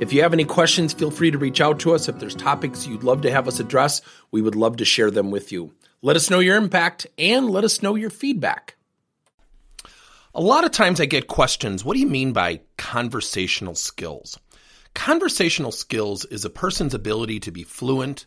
[0.00, 2.08] If you have any questions, feel free to reach out to us.
[2.08, 4.02] If there's topics you'd love to have us address,
[4.32, 5.72] we would love to share them with you.
[6.02, 8.74] Let us know your impact and let us know your feedback.
[10.34, 14.36] A lot of times I get questions what do you mean by conversational skills?
[14.94, 18.26] Conversational skills is a person's ability to be fluent,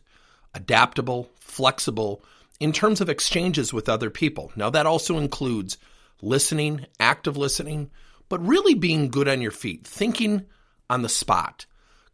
[0.56, 2.24] adaptable, flexible
[2.62, 4.54] in terms of exchanges with other people.
[4.56, 5.78] Now, that also includes
[6.22, 7.92] listening, active listening,
[8.30, 10.46] but really being good on your feet, thinking
[10.90, 11.66] on the spot,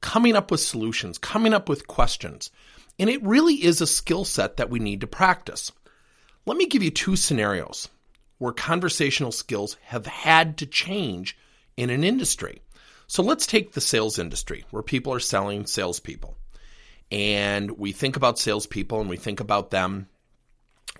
[0.01, 2.51] coming up with solutions, coming up with questions.
[2.99, 5.71] And it really is a skill set that we need to practice.
[6.45, 7.89] Let me give you two scenarios
[8.37, 11.37] where conversational skills have had to change
[11.77, 12.61] in an industry.
[13.07, 16.35] So let's take the sales industry where people are selling salespeople.
[17.11, 20.07] And we think about salespeople and we think about them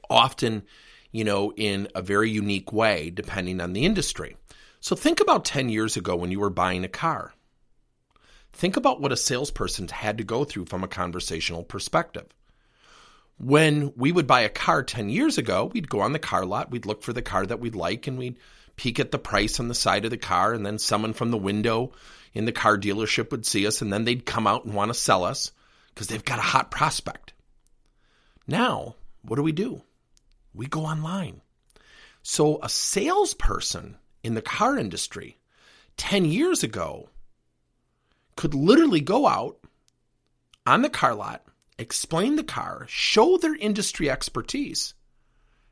[0.10, 0.64] often,
[1.12, 4.38] you know, in a very unique way depending on the industry.
[4.80, 7.34] So think about 10 years ago when you were buying a car.
[8.54, 12.28] Think about what a salesperson had to go through from a conversational perspective.
[13.38, 16.70] When we would buy a car 10 years ago, we'd go on the car lot,
[16.70, 18.38] we'd look for the car that we'd like, and we'd
[18.76, 21.38] peek at the price on the side of the car, and then someone from the
[21.38, 21.92] window
[22.34, 24.94] in the car dealership would see us, and then they'd come out and want to
[24.94, 25.52] sell us
[25.94, 27.34] because they've got a hot prospect.
[28.48, 29.82] Now, what do we do?
[30.54, 31.42] We go online.
[32.22, 35.38] So, a salesperson in the car industry
[35.98, 37.10] 10 years ago
[38.36, 39.60] could literally go out
[40.66, 41.46] on the car lot,
[41.78, 44.94] explain the car, show their industry expertise,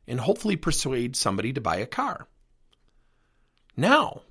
[0.08, 2.28] and hopefully persuade somebody to buy a car.
[3.78, 4.24] Now,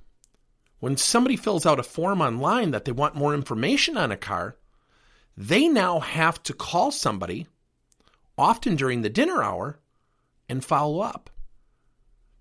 [0.81, 4.57] when somebody fills out a form online that they want more information on a car,
[5.37, 7.47] they now have to call somebody,
[8.37, 9.79] often during the dinner hour,
[10.49, 11.31] and follow up.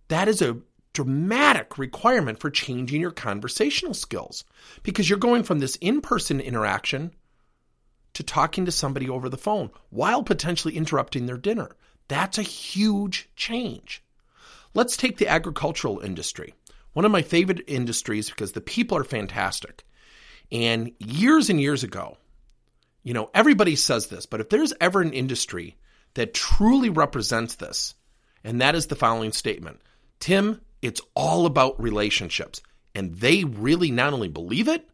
[0.08, 0.58] That is a
[1.00, 4.44] dramatic requirement for changing your conversational skills
[4.84, 7.10] because you're going from this in person interaction
[8.14, 11.70] to talking to somebody over the phone while potentially interrupting their dinner.
[12.10, 14.04] That's a huge change.
[14.74, 16.54] Let's take the agricultural industry,
[16.92, 19.86] one of my favorite industries because the people are fantastic.
[20.52, 22.18] And years and years ago,
[23.04, 25.78] you know, everybody says this, but if there's ever an industry
[26.16, 27.96] that truly represents this,
[28.44, 29.80] and that is the following statement
[30.20, 32.62] Tim, it's all about relationships.
[32.96, 34.88] And they really not only believe it,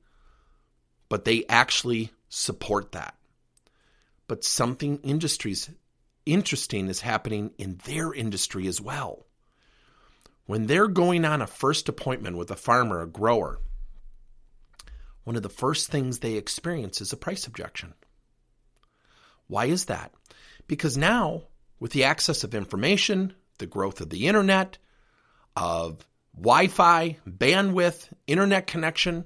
[1.09, 3.15] but they actually support that.
[4.27, 5.69] But something industries
[6.25, 9.25] interesting is happening in their industry as well.
[10.45, 13.59] When they're going on a first appointment with a farmer, a grower,
[15.23, 17.93] one of the first things they experience is a price objection.
[19.47, 20.11] Why is that?
[20.67, 21.43] Because now,
[21.79, 24.77] with the access of information, the growth of the internet,
[25.55, 26.05] of
[26.35, 29.25] Wi Fi, bandwidth, internet connection,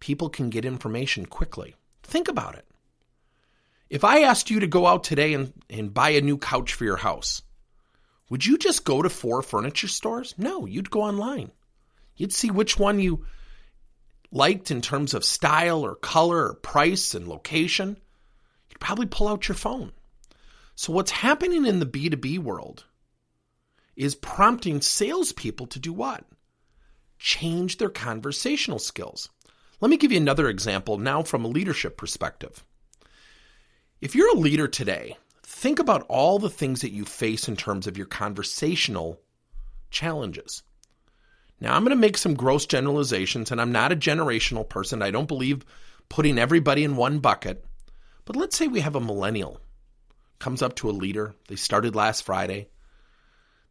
[0.00, 1.74] people can get information quickly.
[2.02, 2.66] Think about it.
[3.88, 6.84] If I asked you to go out today and, and buy a new couch for
[6.84, 7.42] your house,
[8.30, 10.34] would you just go to four furniture stores?
[10.38, 11.50] No, you'd go online.
[12.16, 13.26] You'd see which one you
[14.30, 17.98] liked in terms of style or color or price and location.
[18.70, 19.92] You'd probably pull out your phone.
[20.74, 22.84] So, what's happening in the B2B world
[23.96, 26.24] is prompting salespeople to do what?
[27.18, 29.28] Change their conversational skills.
[29.80, 32.64] Let me give you another example now from a leadership perspective.
[34.00, 37.86] If you're a leader today, think about all the things that you face in terms
[37.86, 39.20] of your conversational
[39.90, 40.62] challenges.
[41.60, 45.02] Now, I'm going to make some gross generalizations, and I'm not a generational person.
[45.02, 45.64] I don't believe
[46.08, 47.64] putting everybody in one bucket.
[48.24, 49.60] But let's say we have a millennial
[50.42, 51.34] comes up to a leader.
[51.46, 52.66] They started last Friday.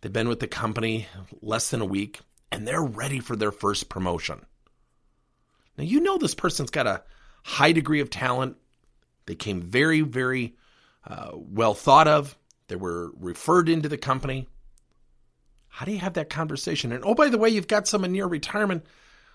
[0.02, 1.08] They've been with the company
[1.42, 2.20] less than a week
[2.52, 4.46] and they're ready for their first promotion.
[5.78, 7.04] Now, you know this person's got a
[7.44, 8.58] high degree of talent.
[9.26, 10.56] They came very, very
[11.08, 12.38] uh, well thought of.
[12.68, 14.48] They were referred into the company.
[15.68, 16.92] How do you have that conversation?
[16.92, 18.86] And oh, by the way, you've got someone near retirement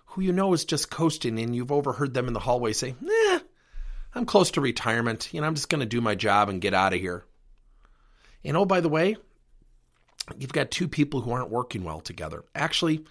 [0.07, 3.41] who you know is just coasting, and you've overheard them in the hallway say, Nah,
[4.15, 5.33] I'm close to retirement.
[5.33, 7.25] You know, I'm just going to do my job and get out of here.
[8.45, 9.17] And oh, by the way,
[10.39, 12.45] you've got two people who aren't working well together.
[12.55, 13.05] Actually,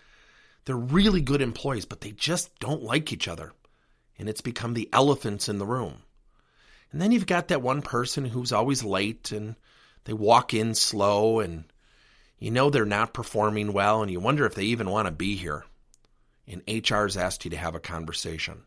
[0.65, 3.53] they're really good employees, but they just don't like each other.
[4.17, 6.01] And it's become the elephants in the room.
[6.91, 9.55] And then you've got that one person who's always late and
[10.05, 11.65] they walk in slow and
[12.39, 15.35] you know they're not performing well and you wonder if they even want to be
[15.35, 15.65] here.
[16.47, 18.63] And HR's asked you to have a conversation.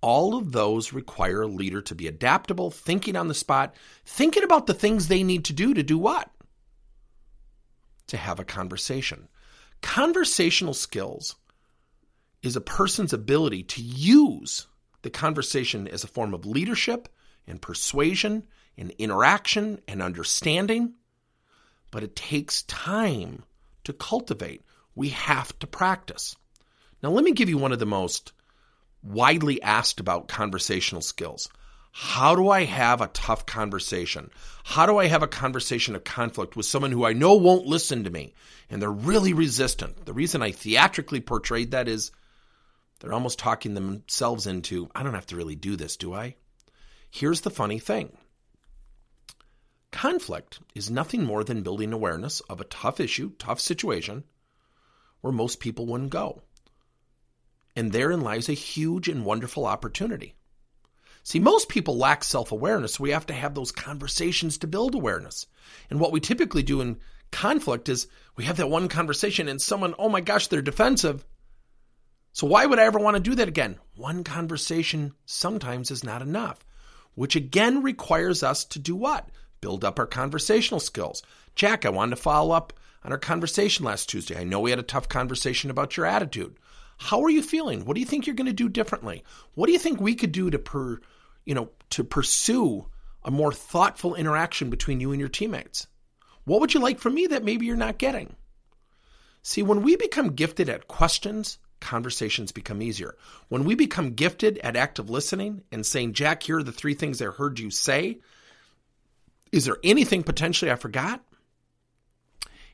[0.00, 3.74] All of those require a leader to be adaptable, thinking on the spot,
[4.04, 6.30] thinking about the things they need to do to do what?
[8.08, 9.28] To have a conversation.
[9.82, 11.36] Conversational skills
[12.42, 14.66] is a person's ability to use
[15.02, 17.08] the conversation as a form of leadership
[17.46, 18.44] and persuasion
[18.76, 20.94] and interaction and understanding,
[21.90, 23.44] but it takes time
[23.84, 24.64] to cultivate.
[24.94, 26.36] We have to practice.
[27.02, 28.32] Now, let me give you one of the most
[29.02, 31.48] widely asked about conversational skills.
[31.90, 34.30] How do I have a tough conversation?
[34.64, 38.04] How do I have a conversation of conflict with someone who I know won't listen
[38.04, 38.34] to me
[38.70, 40.04] and they're really resistant?
[40.04, 42.10] The reason I theatrically portrayed that is
[43.00, 46.36] they're almost talking themselves into, I don't have to really do this, do I?
[47.10, 48.16] Here's the funny thing
[49.90, 54.24] conflict is nothing more than building awareness of a tough issue, tough situation
[55.20, 56.42] where most people wouldn't go.
[57.74, 60.34] And therein lies a huge and wonderful opportunity.
[61.22, 62.94] See, most people lack self awareness.
[62.94, 65.46] so We have to have those conversations to build awareness.
[65.90, 66.98] And what we typically do in
[67.30, 68.06] conflict is
[68.36, 71.24] we have that one conversation and someone, oh my gosh, they're defensive.
[72.32, 73.78] So why would I ever want to do that again?
[73.96, 76.64] One conversation sometimes is not enough,
[77.14, 79.28] which again requires us to do what?
[79.60, 81.22] Build up our conversational skills.
[81.56, 82.72] Jack, I wanted to follow up
[83.02, 84.38] on our conversation last Tuesday.
[84.38, 86.56] I know we had a tough conversation about your attitude.
[86.98, 87.84] How are you feeling?
[87.84, 89.24] What do you think you're going to do differently?
[89.54, 91.00] What do you think we could do to per,
[91.46, 92.86] you know, to pursue
[93.24, 95.86] a more thoughtful interaction between you and your teammates?
[96.44, 98.34] What would you like from me that maybe you're not getting?
[99.42, 103.16] See, when we become gifted at questions, conversations become easier.
[103.48, 107.22] When we become gifted at active listening and saying, Jack, here are the three things
[107.22, 108.18] I heard you say.
[109.52, 111.22] Is there anything potentially I forgot?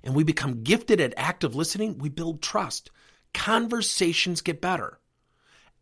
[0.03, 2.91] And we become gifted at active listening, we build trust.
[3.34, 4.98] Conversations get better.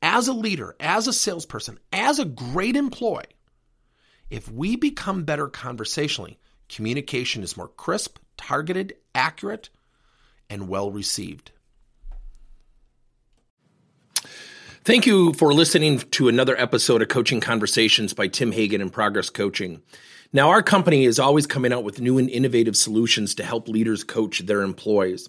[0.00, 3.37] As a leader, as a salesperson, as a great employee,
[4.31, 6.38] if we become better conversationally,
[6.69, 9.69] communication is more crisp, targeted, accurate,
[10.50, 11.52] and well received.
[14.84, 19.31] Thank you for listening to another episode of Coaching Conversations by Tim Hagen and Progress
[19.31, 19.81] Coaching.
[20.32, 24.02] Now, our company is always coming out with new and innovative solutions to help leaders
[24.02, 25.28] coach their employees.